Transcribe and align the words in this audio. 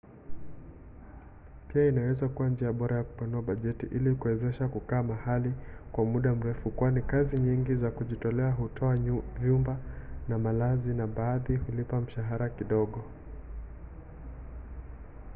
pia 1.67 1.87
inaweza 1.87 2.29
kuwa 2.29 2.49
njia 2.49 2.73
bora 2.73 2.97
ya 2.97 3.03
kupanua 3.03 3.41
bajeti 3.41 3.85
ili 3.85 4.15
kuwezesha 4.15 4.67
kukaa 4.67 5.03
mahali 5.03 5.53
kwa 5.91 6.05
muda 6.05 6.35
mrefu 6.35 6.69
kwani 6.71 7.01
kazi 7.01 7.39
nyingi 7.39 7.75
za 7.75 7.91
kujitolea 7.91 8.51
hutoa 8.51 8.97
vyumba 9.39 9.77
na 10.29 10.37
malazi 10.39 10.93
na 10.93 11.07
baadhi 11.07 11.55
hulipa 11.55 12.01
mshahara 12.01 12.49
kidogo 12.49 13.03